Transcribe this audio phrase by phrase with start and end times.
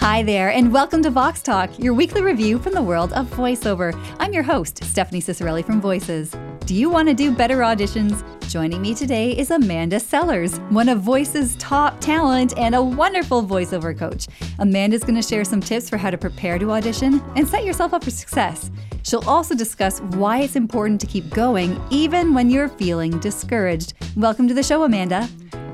[0.00, 3.92] Hi there, and welcome to Vox Talk, your weekly review from the world of voiceover.
[4.18, 6.34] I'm your host, Stephanie Ciccarelli from Voices.
[6.60, 8.24] Do you want to do better auditions?
[8.48, 13.96] Joining me today is Amanda Sellers, one of Voice's top talent and a wonderful voiceover
[13.96, 14.26] coach.
[14.58, 17.92] Amanda's going to share some tips for how to prepare to audition and set yourself
[17.92, 18.70] up for success.
[19.02, 23.92] She'll also discuss why it's important to keep going even when you're feeling discouraged.
[24.16, 25.28] Welcome to the show, Amanda.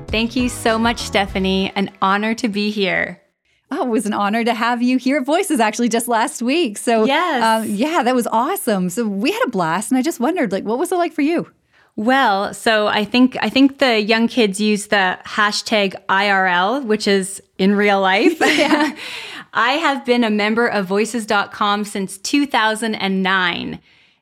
[0.09, 1.71] Thank you so much, Stephanie.
[1.77, 3.21] An honor to be here.
[3.69, 6.77] Oh, it was an honor to have you here at Voices actually just last week.
[6.77, 7.43] So, yes.
[7.43, 8.89] um, yeah, that was awesome.
[8.89, 11.21] So, we had a blast, and I just wondered, like, what was it like for
[11.21, 11.51] you?
[11.97, 17.41] Well, so I think I think the young kids use the hashtag IRL, which is
[17.57, 18.39] in real life.
[18.57, 18.95] yeah.
[19.53, 23.79] I have been a member of voices.com since 2009.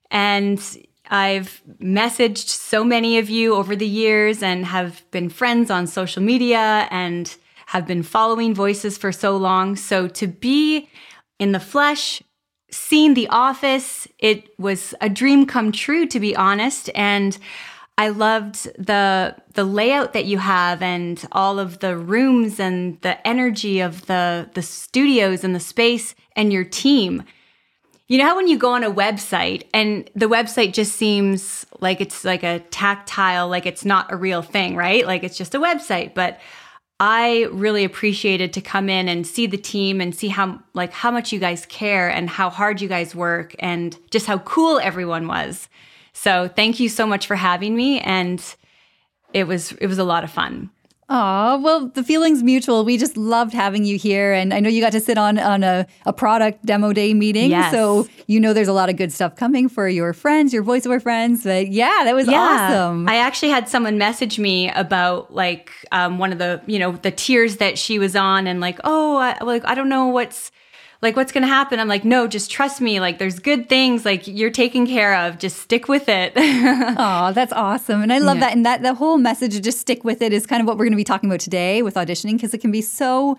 [0.09, 0.77] And
[1.09, 6.23] I've messaged so many of you over the years and have been friends on social
[6.23, 7.35] media and
[7.67, 9.75] have been following voices for so long.
[9.75, 10.89] So to be
[11.39, 12.21] in the flesh,
[12.71, 16.89] seeing The Office, it was a dream come true, to be honest.
[16.93, 17.37] And
[17.97, 23.25] I loved the the layout that you have and all of the rooms and the
[23.25, 27.23] energy of the the studios and the space and your team.
[28.07, 32.01] You know how when you go on a website and the website just seems like
[32.01, 35.07] it's like a tactile, like it's not a real thing, right?
[35.07, 36.39] Like it's just a website, but
[36.99, 41.11] I really appreciated to come in and see the team and see how like how
[41.11, 45.27] much you guys care and how hard you guys work and just how cool everyone
[45.27, 45.67] was.
[46.13, 48.41] So, thank you so much for having me and
[49.33, 50.69] it was it was a lot of fun.
[51.07, 52.83] Oh, well, the feeling's mutual.
[52.83, 54.33] We just loved having you here.
[54.33, 57.51] And I know you got to sit on, on a, a product demo day meeting.
[57.51, 57.71] Yes.
[57.71, 61.01] So you know there's a lot of good stuff coming for your friends, your voiceover
[61.01, 61.43] friends.
[61.43, 62.39] But yeah, that was yeah.
[62.39, 63.07] awesome.
[63.07, 67.11] I actually had someone message me about like um, one of the, you know, the
[67.11, 70.51] tiers that she was on and like, oh, I, like, I don't know what's
[71.05, 71.79] like what's going to happen?
[71.79, 72.99] I'm like no just trust me.
[72.99, 75.37] Like there's good things like you're taken care of.
[75.37, 76.33] Just stick with it.
[76.97, 78.01] Oh that's awesome.
[78.01, 78.45] And i love yeah.
[78.45, 78.53] that.
[78.53, 80.85] And that the whole message of just stick with it is kind of what we're
[80.85, 83.37] going to be talking about today with auditioning because it can be so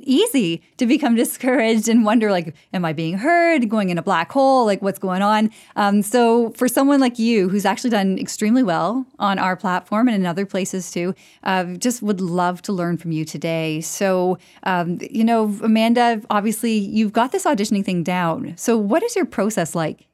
[0.00, 4.30] easy to become discouraged and wonder like am i being heard going in a black
[4.32, 5.50] hole like what's going on?
[5.76, 10.16] Um, so for someone like you who's actually done extremely well on our platform and
[10.16, 11.14] in other places too
[11.44, 13.80] uh, just would love to learn from you today.
[13.80, 18.54] So um, you know amanda obviously you've got this auditioning thing down.
[18.56, 20.06] So what is your process like?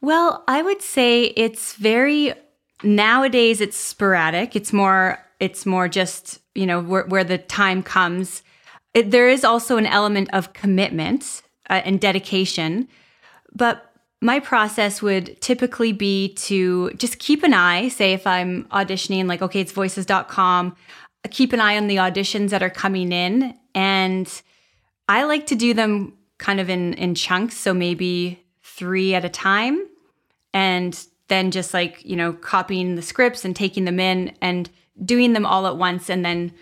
[0.00, 2.34] Well i would say it's very
[2.82, 4.56] nowadays it's sporadic.
[4.56, 8.42] It's more it's more just you know where, where the time comes
[8.96, 12.88] it, there is also an element of commitment uh, and dedication,
[13.54, 13.92] but
[14.22, 19.42] my process would typically be to just keep an eye, say if I'm auditioning, like,
[19.42, 20.74] okay, it's voices.com,
[21.30, 23.54] keep an eye on the auditions that are coming in.
[23.74, 24.42] And
[25.10, 27.58] I like to do them kind of in, in chunks.
[27.58, 29.86] So maybe three at a time.
[30.54, 34.70] And then just like, you know, copying the scripts and taking them in and
[35.04, 36.54] doing them all at once and then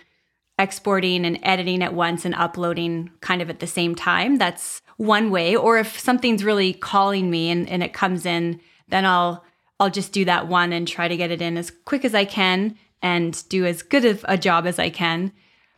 [0.58, 4.38] exporting and editing at once and uploading kind of at the same time.
[4.38, 5.56] That's one way.
[5.56, 9.44] Or if something's really calling me and, and it comes in, then I'll
[9.80, 12.24] I'll just do that one and try to get it in as quick as I
[12.24, 15.32] can and do as good of a job as I can.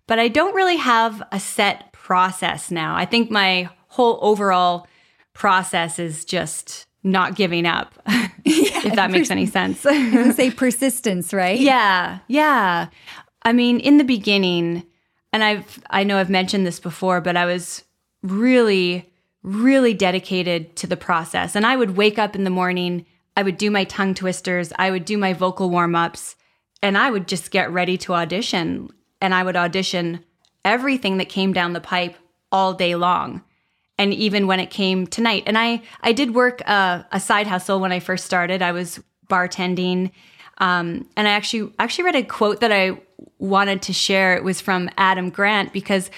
[0.06, 2.94] But I don't really have a set process now.
[2.94, 4.86] I think my whole overall
[5.32, 9.80] process is just not giving up, yeah, if that makes any sense.
[9.80, 11.58] say persistence, right?
[11.58, 12.88] Yeah, yeah.
[13.46, 14.84] I mean, in the beginning,
[15.32, 17.84] and I've I know I've mentioned this before, but I was
[18.22, 19.08] really
[19.44, 21.54] really dedicated to the process.
[21.54, 23.06] And I would wake up in the morning,
[23.36, 26.34] I would do my tongue twisters, I would do my vocal warm-ups,
[26.82, 28.90] and I would just get ready to audition.
[29.20, 30.24] And I would audition
[30.64, 32.16] everything that came down the pipe
[32.50, 33.44] all day long.
[33.96, 37.78] And even when it came tonight, and I I did work a, a side hustle
[37.78, 38.60] when I first started.
[38.60, 40.10] I was bartending,
[40.58, 42.98] um, and I actually actually read a quote that I
[43.38, 44.36] wanted to share.
[44.36, 46.10] It was from Adam Grant because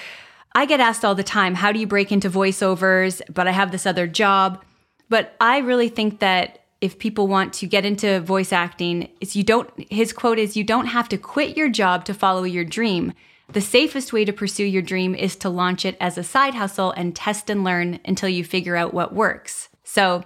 [0.54, 3.20] I get asked all the time, how do you break into voiceovers?
[3.32, 4.64] But I have this other job.
[5.08, 9.42] But I really think that if people want to get into voice acting, is you
[9.42, 13.12] don't his quote is you don't have to quit your job to follow your dream.
[13.50, 16.92] The safest way to pursue your dream is to launch it as a side hustle
[16.92, 19.68] and test and learn until you figure out what works.
[19.84, 20.24] So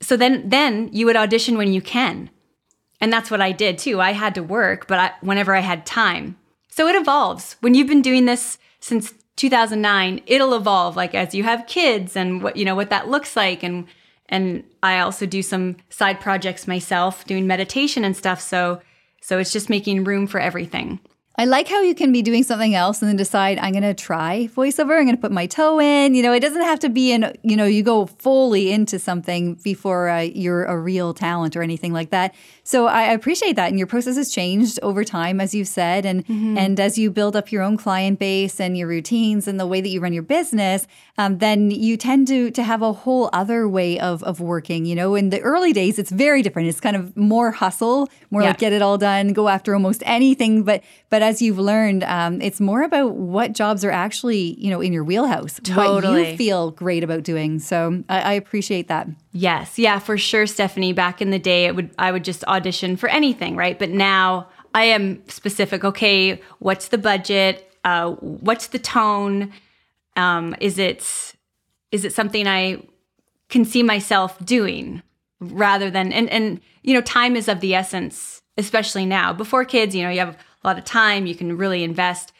[0.00, 2.30] so then then you would audition when you can.
[3.00, 4.00] And that's what I did too.
[4.00, 6.36] I had to work, but I, whenever I had time.
[6.68, 7.56] So it evolves.
[7.60, 12.42] When you've been doing this since 2009, it'll evolve like as you have kids and
[12.42, 13.86] what you know what that looks like and
[14.28, 18.80] and I also do some side projects myself doing meditation and stuff so
[19.20, 21.00] so it's just making room for everything.
[21.38, 23.92] I like how you can be doing something else and then decide I'm going to
[23.92, 24.98] try voiceover.
[24.98, 26.14] I'm going to put my toe in.
[26.14, 27.36] You know, it doesn't have to be in.
[27.42, 31.92] You know, you go fully into something before uh, you're a real talent or anything
[31.92, 32.34] like that.
[32.62, 36.26] So I appreciate that, and your process has changed over time, as you've said, and
[36.26, 36.58] mm-hmm.
[36.58, 39.80] and as you build up your own client base and your routines and the way
[39.80, 43.68] that you run your business, um, then you tend to to have a whole other
[43.68, 44.84] way of of working.
[44.84, 46.68] You know, in the early days, it's very different.
[46.68, 48.48] It's kind of more hustle, more yeah.
[48.48, 50.64] like get it all done, go after almost anything.
[50.64, 54.80] But but as you've learned, um, it's more about what jobs are actually you know
[54.80, 56.22] in your wheelhouse, totally.
[56.22, 57.58] what you feel great about doing.
[57.58, 59.08] So I, I appreciate that.
[59.32, 60.92] Yes, yeah, for sure, Stephanie.
[60.92, 63.78] Back in the day, it would I would just audition for anything, right?
[63.78, 65.84] But now I am specific.
[65.84, 67.70] Okay, what's the budget?
[67.84, 69.52] Uh, what's the tone?
[70.16, 71.34] Um, is it
[71.90, 72.82] is it something I
[73.48, 75.02] can see myself doing
[75.40, 79.32] rather than and and you know time is of the essence, especially now.
[79.32, 81.26] Before kids, you know, you have lot of time.
[81.26, 82.32] You can really invest.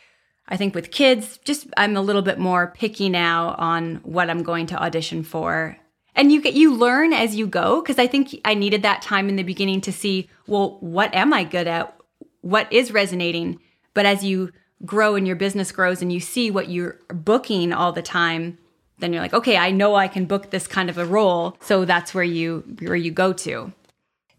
[0.48, 4.42] I think with kids, just I'm a little bit more picky now on what I'm
[4.42, 5.76] going to audition for.
[6.14, 9.28] And you get you learn as you go because i think i needed that time
[9.28, 11.94] in the beginning to see well what am i good at?
[12.40, 13.60] What is resonating?
[13.92, 14.50] But as you
[14.84, 18.58] grow and your business grows and you see what you're booking all the time
[18.98, 21.56] then you're like okay i know i can book this kind of a role.
[21.60, 23.72] So that's where you where you go to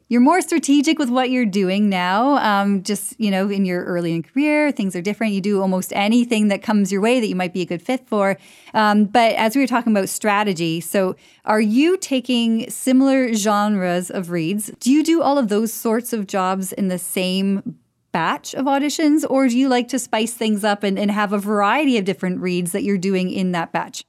[0.09, 2.38] you're more strategic with what you're doing now.
[2.38, 5.33] Um, just, you know, in your early in career, things are different.
[5.33, 8.07] You do almost anything that comes your way that you might be a good fit
[8.07, 8.38] for.
[8.74, 11.15] Um, but as we were talking about strategy, so
[11.45, 14.71] are you taking similar genres of reads?
[14.80, 17.77] Do you do all of those sorts of jobs in the same
[18.13, 21.38] batch of auditions, or do you like to spice things up and, and have a
[21.38, 24.06] variety of different reads that you're doing in that batch?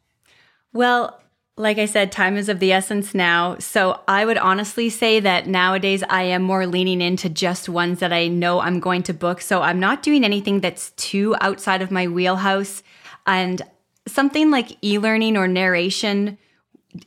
[0.72, 1.20] Well,
[1.58, 3.58] like I said, time is of the essence now.
[3.58, 8.12] So I would honestly say that nowadays I am more leaning into just ones that
[8.12, 9.40] I know I'm going to book.
[9.40, 12.82] So I'm not doing anything that's too outside of my wheelhouse.
[13.26, 13.60] And
[14.06, 16.38] something like e learning or narration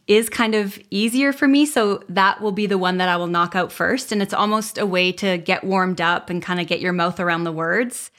[0.05, 1.65] is kind of easier for me.
[1.65, 4.11] So that will be the one that I will knock out first.
[4.11, 7.19] And it's almost a way to get warmed up and kind of get your mouth
[7.19, 8.11] around the words.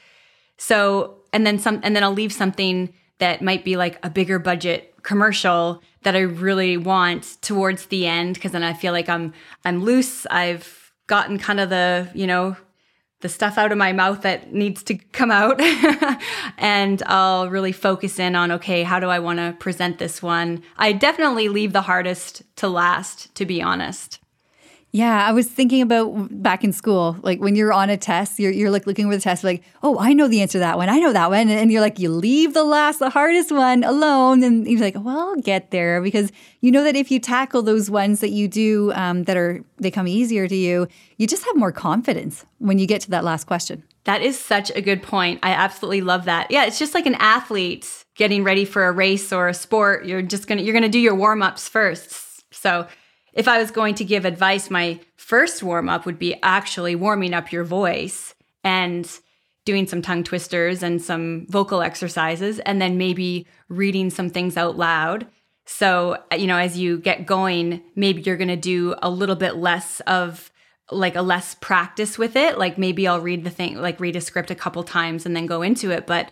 [0.57, 4.39] So, and then some, and then I'll leave something that might be like a bigger
[4.39, 9.33] budget commercial that I really want towards the end because then I feel like I'm
[9.63, 10.25] I'm loose.
[10.27, 12.55] I've gotten kind of the, you know,
[13.21, 15.61] the stuff out of my mouth that needs to come out
[16.57, 20.63] and I'll really focus in on okay, how do I want to present this one?
[20.77, 24.19] I definitely leave the hardest to last to be honest.
[24.95, 28.51] Yeah, I was thinking about back in school, like when you're on a test, you're,
[28.51, 30.87] you're like looking over the test, like, oh, I know the answer to that one.
[30.87, 31.49] I know that one.
[31.49, 34.43] And you're like, you leave the last, the hardest one alone.
[34.43, 36.31] And you're like, well, I'll get there because
[36.61, 39.89] you know that if you tackle those ones that you do um, that are, they
[39.89, 40.87] come easier to you,
[41.17, 43.83] you just have more confidence when you get to that last question.
[44.03, 45.39] That is such a good point.
[45.41, 46.51] I absolutely love that.
[46.51, 50.05] Yeah, it's just like an athlete getting ready for a race or a sport.
[50.05, 52.43] You're just going to, you're going to do your warm ups first.
[52.53, 52.87] So,
[53.33, 57.33] if I was going to give advice, my first warm up would be actually warming
[57.33, 59.09] up your voice and
[59.65, 64.77] doing some tongue twisters and some vocal exercises, and then maybe reading some things out
[64.77, 65.25] loud.
[65.65, 69.55] So, you know, as you get going, maybe you're going to do a little bit
[69.55, 70.51] less of
[70.91, 72.57] like a less practice with it.
[72.57, 75.45] Like maybe I'll read the thing, like read a script a couple times and then
[75.45, 76.05] go into it.
[76.05, 76.29] But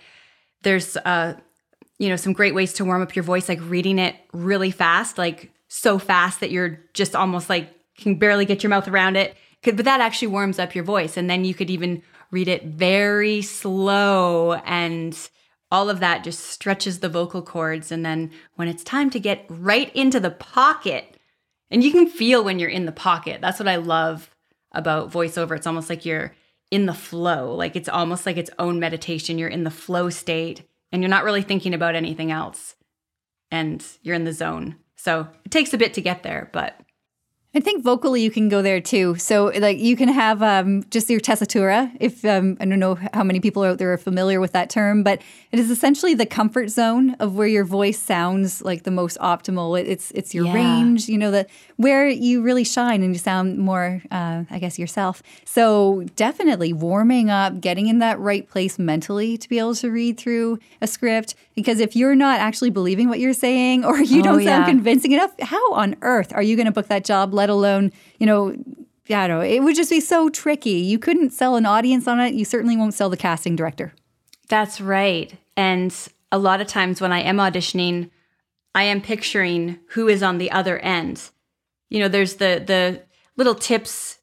[0.64, 1.36] there's, uh,
[1.98, 5.18] you know, some great ways to warm up your voice, like reading it really fast,
[5.18, 9.38] like so fast that you're just almost like can barely get your mouth around it.
[9.64, 11.16] But that actually warms up your voice.
[11.16, 15.18] And then you could even read it very slow and
[15.72, 17.90] all of that just stretches the vocal cords.
[17.90, 21.18] And then when it's time to get right into the pocket,
[21.70, 23.40] and you can feel when you're in the pocket.
[23.40, 24.30] That's what I love
[24.74, 25.56] about voiceover.
[25.56, 26.36] It's almost like you're
[26.70, 29.38] in the flow, like it's almost like its own meditation.
[29.38, 32.76] You're in the flow state and you're not really thinking about anything else.
[33.50, 34.76] And you're in the zone.
[35.02, 36.80] So it takes a bit to get there, but
[37.54, 39.16] I think vocally you can go there too.
[39.16, 41.92] So like you can have um, just your tessitura.
[42.00, 45.04] If um, I don't know how many people out there are familiar with that term,
[45.04, 49.18] but it is essentially the comfort zone of where your voice sounds like the most
[49.18, 49.78] optimal.
[49.78, 50.54] It, it's it's your yeah.
[50.54, 54.80] range, you know, that where you really shine and you sound more, uh, I guess,
[54.80, 55.22] yourself.
[55.44, 60.18] So definitely warming up, getting in that right place mentally to be able to read
[60.18, 61.36] through a script.
[61.54, 64.66] Because if you're not actually believing what you're saying or you oh, don't sound yeah.
[64.68, 67.34] convincing enough, how on earth are you going to book that job?
[67.42, 68.56] Let alone, you know,
[69.10, 69.46] I don't know.
[69.56, 70.78] It would just be so tricky.
[70.92, 72.34] You couldn't sell an audience on it.
[72.34, 73.94] You certainly won't sell the casting director.
[74.48, 75.34] That's right.
[75.58, 75.92] And
[76.32, 78.10] a lot of times when I am auditioning,
[78.76, 81.32] I am picturing who is on the other end.
[81.90, 83.02] You know, there's the the
[83.38, 84.20] little tips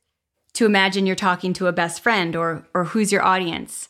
[0.54, 3.88] to imagine you're talking to a best friend or or who's your audience.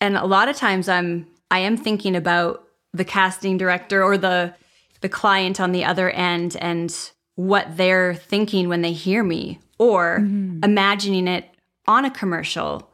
[0.00, 2.52] and a lot of times I'm I am thinking about
[2.92, 4.54] the casting director or the
[5.00, 6.90] the client on the other end and
[7.34, 10.62] what they're thinking when they hear me or mm-hmm.
[10.62, 11.48] imagining it
[11.86, 12.90] on a commercial,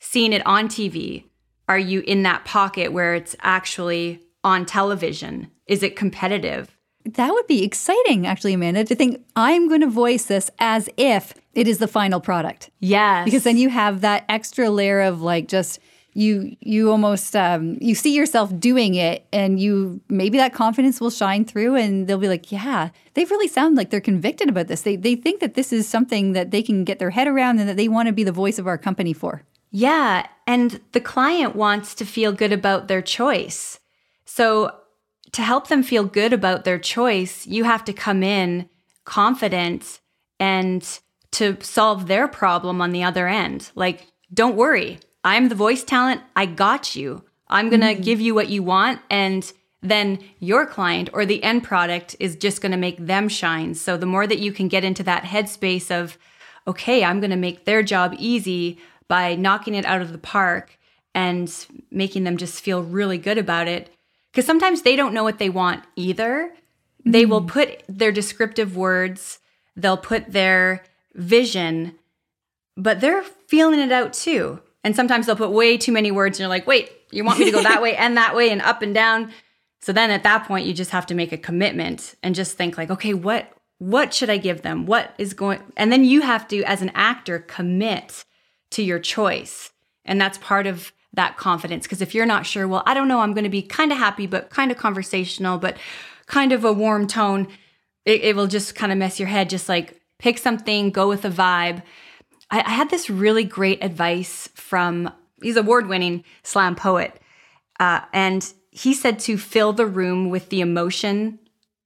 [0.00, 1.24] seeing it on TV.
[1.68, 5.50] Are you in that pocket where it's actually on television?
[5.66, 6.76] Is it competitive?
[7.04, 11.34] That would be exciting, actually, Amanda, to think I'm going to voice this as if
[11.54, 12.70] it is the final product.
[12.78, 13.24] Yes.
[13.24, 15.80] Because then you have that extra layer of like just
[16.14, 21.10] you you almost um, you see yourself doing it and you maybe that confidence will
[21.10, 24.82] shine through and they'll be like yeah they really sound like they're convicted about this.
[24.82, 27.68] They, they think that this is something that they can get their head around and
[27.68, 29.42] that they want to be the voice of our company for.
[29.70, 33.80] Yeah and the client wants to feel good about their choice.
[34.26, 34.76] So
[35.32, 38.68] to help them feel good about their choice you have to come in
[39.04, 40.00] confident
[40.38, 41.00] and
[41.30, 43.70] to solve their problem on the other end.
[43.74, 46.22] Like don't worry I'm the voice talent.
[46.34, 47.24] I got you.
[47.48, 48.02] I'm going to mm-hmm.
[48.02, 49.00] give you what you want.
[49.10, 49.50] And
[49.82, 53.74] then your client or the end product is just going to make them shine.
[53.74, 56.16] So the more that you can get into that headspace of,
[56.66, 60.78] okay, I'm going to make their job easy by knocking it out of the park
[61.14, 61.54] and
[61.90, 63.90] making them just feel really good about it.
[64.30, 66.52] Because sometimes they don't know what they want either.
[67.00, 67.10] Mm-hmm.
[67.10, 67.48] They will mm-hmm.
[67.48, 69.40] put their descriptive words,
[69.76, 71.96] they'll put their vision,
[72.76, 74.60] but they're feeling it out too.
[74.84, 77.46] And sometimes they'll put way too many words and you're like, wait, you want me
[77.46, 79.32] to go that way and that way and up and down.
[79.80, 82.76] So then at that point you just have to make a commitment and just think
[82.76, 84.86] like, okay, what what should I give them?
[84.86, 88.24] What is going and then you have to as an actor commit
[88.70, 89.70] to your choice.
[90.04, 93.20] And that's part of that confidence because if you're not sure, well, I don't know,
[93.20, 95.76] I'm going to be kind of happy but kind of conversational but
[96.26, 97.48] kind of a warm tone,
[98.04, 101.24] it, it will just kind of mess your head just like pick something, go with
[101.24, 101.82] a vibe
[102.52, 105.10] I, I had this really great advice from
[105.42, 107.20] he's award winning slam poet,
[107.80, 111.40] uh, and he said to fill the room with the emotion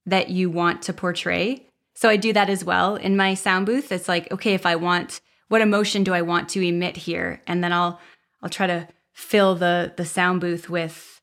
[0.05, 1.65] that you want to portray.
[1.95, 3.91] So I do that as well in my sound booth.
[3.91, 7.41] It's like, okay, if I want, what emotion do I want to emit here?
[7.47, 7.99] And then I'll
[8.43, 11.21] I'll try to fill the the sound booth with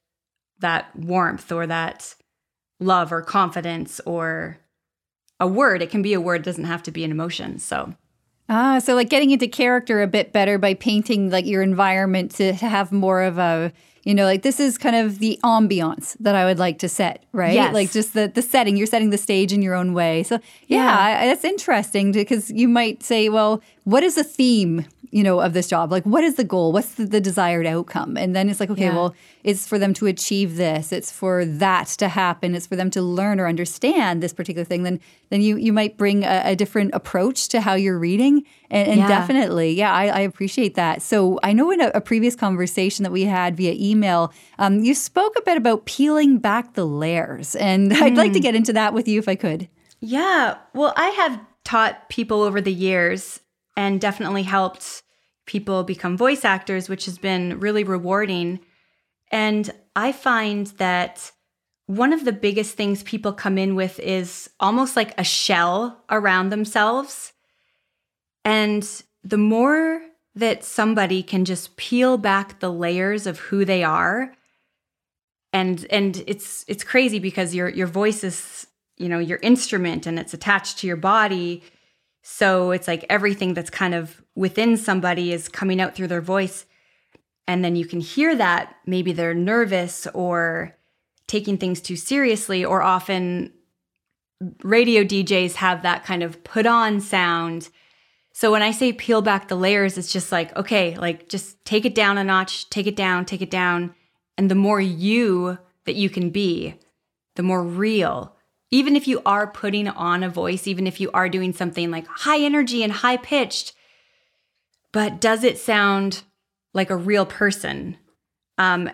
[0.58, 2.14] that warmth or that
[2.80, 4.58] love or confidence or
[5.38, 5.82] a word.
[5.82, 7.58] It can be a word, doesn't have to be an emotion.
[7.58, 7.94] So
[8.48, 12.52] Ah, so like getting into character a bit better by painting like your environment to
[12.52, 13.72] have more of a
[14.04, 17.24] you know like this is kind of the ambiance that i would like to set
[17.32, 17.72] right yes.
[17.72, 20.84] like just the, the setting you're setting the stage in your own way so yeah,
[20.84, 21.20] yeah.
[21.22, 24.84] I, that's interesting because you might say well what is the theme
[25.14, 25.92] you know, of this job?
[25.92, 26.72] Like, what is the goal?
[26.72, 28.16] What's the, the desired outcome?
[28.16, 28.96] And then it's like, okay, yeah.
[28.96, 30.90] well, it's for them to achieve this.
[30.90, 32.56] It's for that to happen.
[32.56, 34.82] It's for them to learn or understand this particular thing.
[34.82, 34.98] Then,
[35.30, 38.42] then you you might bring a, a different approach to how you're reading.
[38.70, 39.06] And, and yeah.
[39.06, 41.00] definitely, yeah, I, I, appreciate that.
[41.00, 44.94] So I know in a, a, previous conversation that we had via email, um, you
[44.94, 47.96] spoke a bit about peeling back the layers, and mm.
[48.02, 48.42] I'd like to hmm.
[48.42, 49.68] get into that with you if I could.
[50.00, 53.40] Yeah, well, I have taught people over the years
[53.76, 55.03] and definitely helped
[55.46, 58.60] people become voice actors, which has been really rewarding.
[59.30, 61.30] And I find that
[61.86, 66.50] one of the biggest things people come in with is almost like a shell around
[66.50, 67.32] themselves.
[68.44, 68.88] And
[69.22, 70.00] the more
[70.34, 74.34] that somebody can just peel back the layers of who they are,
[75.52, 80.18] and and it's it's crazy because your your voice is you know your instrument and
[80.18, 81.62] it's attached to your body
[82.22, 86.66] so it's like everything that's kind of within somebody is coming out through their voice.
[87.46, 90.76] And then you can hear that maybe they're nervous or
[91.26, 93.52] taking things too seriously, or often
[94.62, 97.68] radio DJs have that kind of put on sound.
[98.32, 101.84] So when I say peel back the layers, it's just like, okay, like just take
[101.84, 103.94] it down a notch, take it down, take it down.
[104.36, 106.74] And the more you that you can be,
[107.36, 108.34] the more real
[108.74, 112.08] even if you are putting on a voice, even if you are doing something like
[112.08, 113.72] high energy and high pitched,
[114.94, 116.22] but does it sound
[116.72, 117.98] like a real person?
[118.56, 118.88] Um,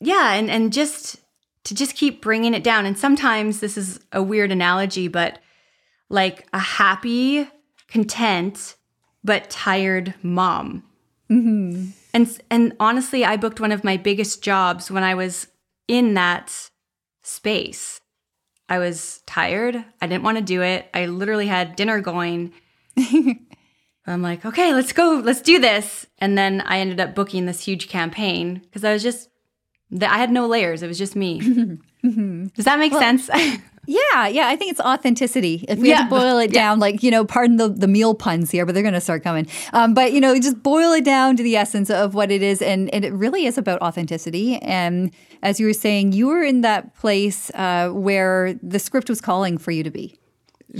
[0.00, 1.16] yeah, and and just
[1.64, 2.84] to just keep bringing it down.
[2.84, 5.38] And sometimes this is a weird analogy, but
[6.10, 7.48] like a happy,
[7.86, 8.74] content,
[9.22, 10.82] but tired mom.
[11.30, 11.90] Mm-hmm.
[12.12, 15.46] And and honestly, I booked one of my biggest jobs when I was
[15.86, 16.70] in that
[17.22, 18.00] space.
[18.68, 19.84] I was tired.
[20.02, 20.88] I didn't want to do it.
[20.92, 22.52] I literally had dinner going.
[24.08, 26.06] I'm like, okay, let's go, let's do this.
[26.18, 29.28] And then I ended up booking this huge campaign because I was just,
[30.00, 30.82] I had no layers.
[30.82, 31.38] It was just me.
[32.02, 33.30] Does that make well, sense?
[33.88, 35.64] Yeah, yeah, I think it's authenticity.
[35.66, 36.60] If we yeah, have to boil it yeah.
[36.60, 39.22] down, like you know, pardon the the meal puns here, but they're going to start
[39.22, 39.46] coming.
[39.72, 42.60] Um, but you know, just boil it down to the essence of what it is,
[42.60, 44.56] and, and it really is about authenticity.
[44.56, 45.10] And
[45.42, 49.56] as you were saying, you were in that place uh, where the script was calling
[49.56, 50.18] for you to be.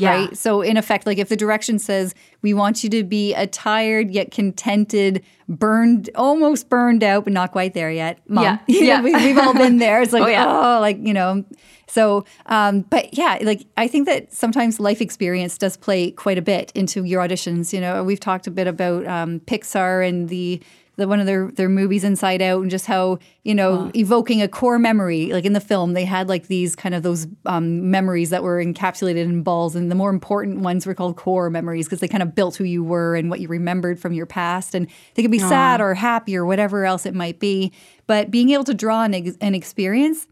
[0.01, 0.11] Yeah.
[0.11, 0.37] Right.
[0.37, 4.11] So, in effect, like if the direction says, we want you to be a tired
[4.11, 8.45] yet contented, burned, almost burned out, but not quite there yet, mom.
[8.45, 8.59] Yeah.
[8.69, 9.03] yeah.
[9.03, 10.03] we, have all been there.
[10.03, 10.47] It's like, oh, yeah.
[10.47, 11.45] oh, like, you know.
[11.89, 16.43] So, um, but yeah, like I think that sometimes life experience does play quite a
[16.43, 17.73] bit into your auditions.
[17.73, 20.63] You know, we've talked a bit about um, Pixar and the
[20.99, 23.91] the one of their their movies Inside Out and just how you know uh.
[23.95, 27.27] evoking a core memory like in the film they had like these kind of those
[27.47, 31.49] um, memories that were encapsulated in balls and the more important ones were called core
[31.49, 34.27] memories because they kind of built who you were and what you remembered from your
[34.27, 37.73] past and they could be sad or happy or whatever else it might be
[38.07, 40.27] but being able to draw an, ex- an experience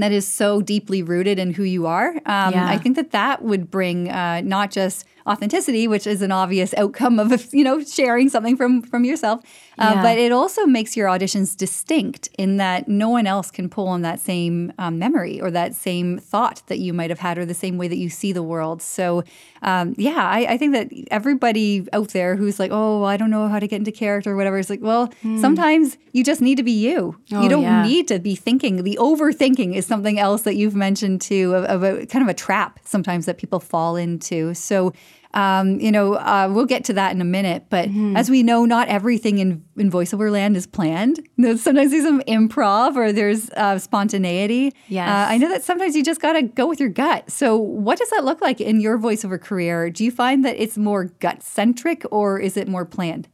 [0.00, 2.10] that is so deeply rooted in who you are.
[2.24, 2.68] Um, yeah.
[2.68, 7.18] I think that that would bring uh, not just authenticity, which is an obvious outcome
[7.18, 9.40] of you know sharing something from from yourself,
[9.78, 10.02] uh, yeah.
[10.02, 14.02] but it also makes your auditions distinct in that no one else can pull on
[14.02, 17.54] that same um, memory or that same thought that you might have had or the
[17.54, 18.82] same way that you see the world.
[18.82, 19.24] So
[19.62, 23.48] um, yeah, I, I, think that everybody out there who's like, oh, I don't know
[23.48, 25.40] how to get into character or whatever, is like, well, mm.
[25.40, 27.16] sometimes you just need to be you.
[27.32, 27.82] Oh, you don't yeah.
[27.82, 28.84] need to be thinking.
[28.84, 32.34] The overthinking is something else that you've mentioned too, of, of a kind of a
[32.34, 34.54] trap sometimes that people fall into.
[34.54, 34.92] So
[35.34, 37.66] um, you know, uh, we'll get to that in a minute.
[37.68, 38.16] But mm-hmm.
[38.16, 41.20] as we know, not everything in, in voiceover land is planned.
[41.36, 44.74] sometimes there's some improv or there's uh, spontaneity.
[44.88, 45.08] Yes.
[45.08, 47.30] Uh, I know that sometimes you just got to go with your gut.
[47.30, 49.90] So, what does that look like in your voiceover career?
[49.90, 53.28] Do you find that it's more gut centric or is it more planned?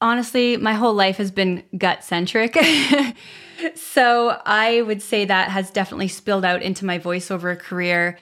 [0.00, 2.56] Honestly, my whole life has been gut centric.
[3.74, 8.18] so, I would say that has definitely spilled out into my voiceover career.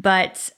[0.00, 0.50] But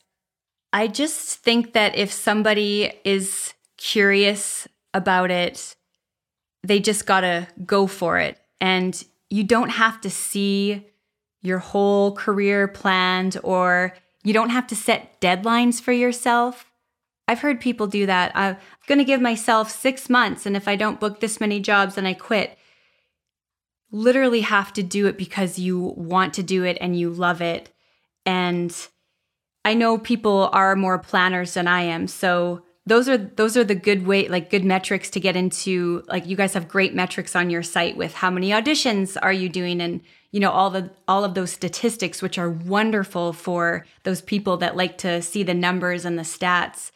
[0.73, 5.75] I just think that if somebody is curious about it,
[6.63, 8.39] they just got to go for it.
[8.61, 10.87] And you don't have to see
[11.43, 16.71] your whole career planned or you don't have to set deadlines for yourself.
[17.27, 18.33] I've heard people do that.
[18.35, 21.95] I'm going to give myself six months, and if I don't book this many jobs,
[21.95, 22.59] then I quit.
[23.93, 27.73] Literally have to do it because you want to do it and you love it.
[28.27, 28.77] And
[29.65, 32.07] I know people are more planners than I am.
[32.07, 36.27] So those are those are the good way like good metrics to get into like
[36.27, 39.81] you guys have great metrics on your site with how many auditions are you doing
[39.81, 40.01] and
[40.33, 44.77] you know all the all of those statistics which are wonderful for those people that
[44.77, 46.91] like to see the numbers and the stats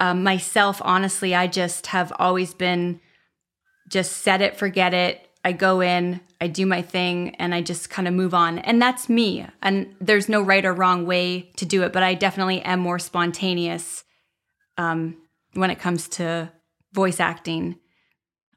[0.00, 3.00] um, myself honestly i just have always been
[3.88, 7.88] just set it forget it I go in, I do my thing, and I just
[7.88, 8.58] kind of move on.
[8.58, 9.46] And that's me.
[9.62, 12.98] And there's no right or wrong way to do it, but I definitely am more
[12.98, 14.02] spontaneous
[14.76, 15.18] um,
[15.52, 16.50] when it comes to
[16.92, 17.76] voice acting.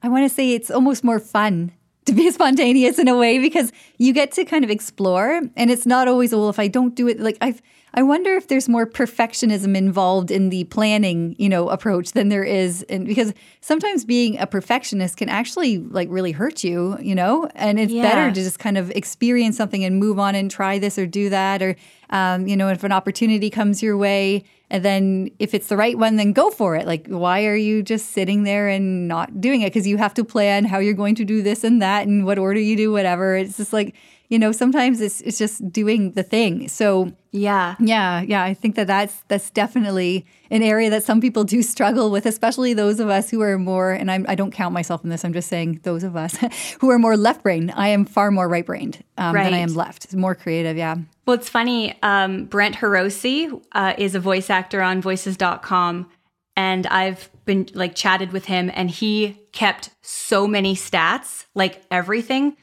[0.02, 1.74] I want to say it's almost more fun
[2.06, 5.86] to be spontaneous in a way because you get to kind of explore and it's
[5.86, 7.62] not always well if i don't do it like i've
[7.98, 12.44] I wonder if there's more perfectionism involved in the planning, you know, approach than there
[12.44, 17.50] is in because sometimes being a perfectionist can actually like really hurt you, you know,
[17.56, 18.02] and it's yeah.
[18.02, 21.30] better to just kind of experience something and move on and try this or do
[21.30, 21.78] that or
[22.10, 25.98] um, you know, if an opportunity comes your way and then if it's the right
[25.98, 26.86] one then go for it.
[26.86, 30.24] Like why are you just sitting there and not doing it because you have to
[30.24, 33.36] plan how you're going to do this and that and what order you do whatever.
[33.36, 33.96] It's just like
[34.30, 36.68] you know sometimes it's it's just doing the thing.
[36.68, 37.76] So yeah.
[37.80, 42.10] yeah yeah i think that that's that's definitely an area that some people do struggle
[42.10, 45.04] with especially those of us who are more and I'm, i do not count myself
[45.04, 46.38] in this i'm just saying those of us
[46.80, 49.44] who are more left brained i am far more right brained um, right.
[49.44, 50.14] than i am left.
[50.16, 50.96] More creative yeah.
[51.26, 56.10] Well it's funny um, brent Hirose uh, is a voice actor on voices.com
[56.56, 62.56] and i've been like chatted with him and he kept so many stats like everything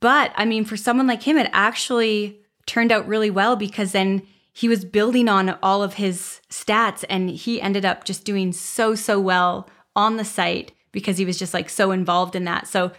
[0.00, 4.22] but I mean, for someone like him, it actually turned out really well because then
[4.52, 8.94] he was building on all of his stats and he ended up just doing so,
[8.94, 12.66] so well on the site because he was just like so involved in that.
[12.66, 12.92] So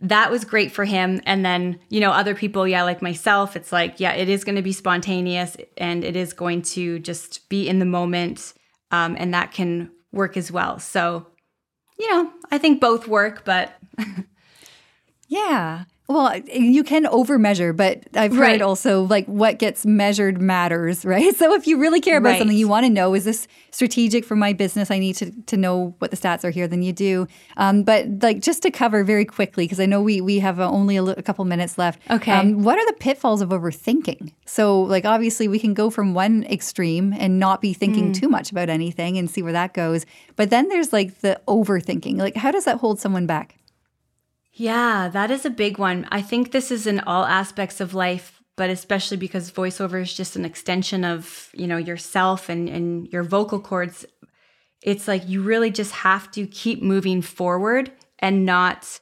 [0.00, 1.20] that was great for him.
[1.26, 4.56] And then, you know, other people, yeah, like myself, it's like, yeah, it is going
[4.56, 8.54] to be spontaneous and it is going to just be in the moment.
[8.90, 10.78] Um, and that can work as well.
[10.78, 11.26] So,
[11.98, 13.72] you know, I think both work, but.
[15.28, 15.84] yeah.
[16.08, 18.60] Well, you can overmeasure, but I've heard Right.
[18.62, 21.34] also like what gets measured matters, right?
[21.36, 22.38] So if you really care about Right.
[22.38, 24.90] something, you want to know is this strategic for my business?
[24.90, 26.66] I need to to know what the stats are here.
[26.68, 27.28] Then you do.
[27.56, 30.68] Um, but like just to cover very quickly, because I know we we have uh,
[30.68, 32.00] only a, couple minutes left.
[32.10, 32.32] Okay.
[32.32, 34.32] Um, what are the pitfalls of overthinking?
[34.44, 38.12] So like obviously we can go from one extreme and not be thinking Hmm.
[38.12, 40.04] too much about anything and see where that goes.
[40.36, 42.18] But then there's like the overthinking.
[42.18, 43.56] Like how does that hold someone back?
[44.52, 46.06] Yeah, that is a big one.
[46.10, 50.36] I think this is in all aspects of life, but especially because voiceover is just
[50.36, 54.04] an extension of, you know, yourself and, and your vocal cords.
[54.82, 59.00] It's like you really just have to keep moving forward and not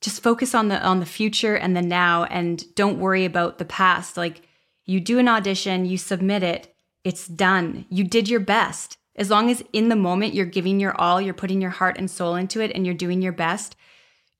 [0.00, 3.64] just focus on the on the future and the now and don't worry about the
[3.64, 4.16] past.
[4.16, 4.42] Like
[4.84, 7.86] you do an audition, you submit it, it's done.
[7.88, 8.98] You did your best.
[9.14, 12.10] As long as in the moment you're giving your all, you're putting your heart and
[12.10, 13.76] soul into it and you're doing your best,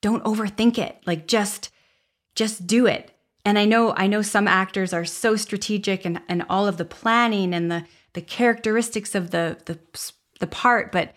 [0.02, 0.98] don't overthink it.
[1.06, 1.70] Like just
[2.34, 3.10] just do it.
[3.44, 6.84] And i know i know some actors are so strategic and and all of the
[6.84, 9.78] planning and the the characteristics of the the
[10.38, 11.14] the part but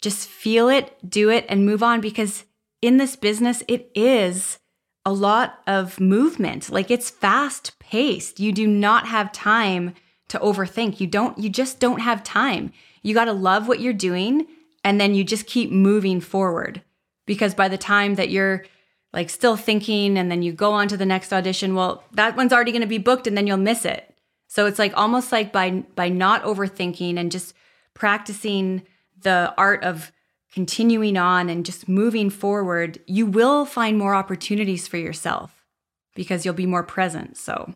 [0.00, 2.44] just feel it do it and move on because
[2.80, 4.58] in this business it is
[5.04, 6.70] a lot of movement.
[6.70, 8.40] Like it's fast paced.
[8.40, 9.94] You do not have time
[10.28, 11.00] to overthink.
[11.00, 12.72] You don't you just don't have time.
[13.02, 14.46] You got to love what you're doing
[14.84, 16.82] and then you just keep moving forward
[17.30, 18.64] because by the time that you're
[19.12, 22.52] like still thinking and then you go on to the next audition well that one's
[22.52, 24.12] already going to be booked and then you'll miss it.
[24.48, 27.54] So it's like almost like by by not overthinking and just
[27.94, 28.82] practicing
[29.22, 30.10] the art of
[30.52, 35.64] continuing on and just moving forward you will find more opportunities for yourself
[36.16, 37.72] because you'll be more present so.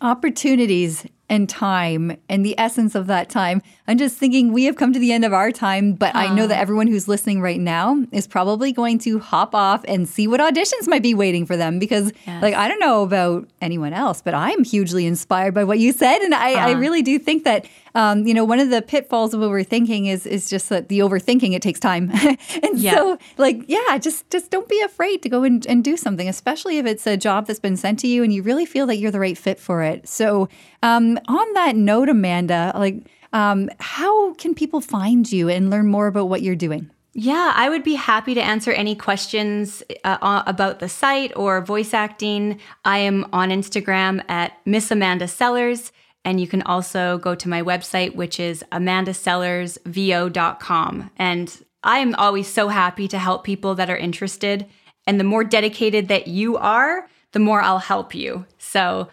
[0.00, 3.60] Opportunities and time and the essence of that time.
[3.86, 6.46] I'm just thinking we have come to the end of our time, but I know
[6.46, 10.40] that everyone who's listening right now is probably going to hop off and see what
[10.40, 12.42] auditions might be waiting for them because, Yes.
[12.42, 16.18] like, I don't know about anyone else, but I'm hugely inspired by what you said.
[16.22, 19.40] And I, I really do think that, um, you know, one of the pitfalls of
[19.40, 22.10] overthinking is, is just that the overthinking, it takes time.
[22.62, 22.94] and Yeah.
[22.94, 26.78] so, like, yeah, just, just don't be afraid to go and, and do something, especially
[26.78, 29.10] if it's a job that's been sent to you and you really feel that you're
[29.10, 30.08] the right fit for it.
[30.08, 30.48] So,
[30.82, 36.06] um, on that note, Amanda, like, um, how can people find you and learn more
[36.06, 36.90] about what you're doing?
[37.14, 41.92] Yeah, I would be happy to answer any questions uh, about the site or voice
[41.92, 42.60] acting.
[42.84, 45.90] I am on Instagram at Miss Amanda Sellers,
[46.24, 51.10] and you can also go to my website, which is amandasellersvo.com.
[51.16, 54.66] And I am always so happy to help people that are interested.
[55.06, 58.46] And the more dedicated that you are, the more I'll help you.
[58.58, 59.08] So,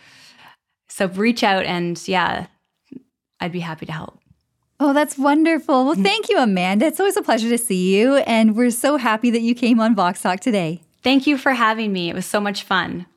[0.95, 2.47] so reach out, and yeah,
[3.41, 4.17] I'd be happy to help.
[4.79, 5.83] Oh, that's wonderful.
[5.83, 6.03] Well, mm-hmm.
[6.03, 6.85] thank you, Amanda.
[6.85, 8.15] It's always a pleasure to see you.
[8.15, 10.83] And we're so happy that you came on Vox Talk today.
[11.03, 12.09] Thank you for having me.
[12.09, 13.07] It was so much fun.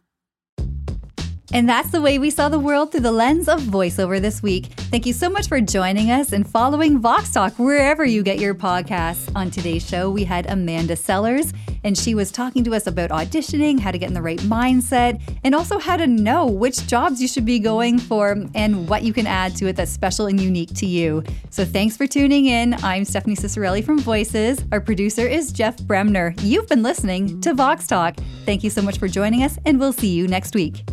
[1.53, 4.67] And that's the way we saw the world through the lens of voiceover this week.
[4.67, 8.55] Thank you so much for joining us and following Vox Talk wherever you get your
[8.55, 9.35] podcasts.
[9.35, 13.81] On today's show, we had Amanda Sellers, and she was talking to us about auditioning,
[13.81, 17.27] how to get in the right mindset, and also how to know which jobs you
[17.27, 20.75] should be going for and what you can add to it that's special and unique
[20.75, 21.25] to you.
[21.49, 22.75] So thanks for tuning in.
[22.83, 24.63] I'm Stephanie Ciccarelli from Voices.
[24.71, 26.35] Our producer is Jeff Bremner.
[26.43, 28.17] You've been listening to Vox Talk.
[28.45, 30.85] Thank you so much for joining us, and we'll see you next week.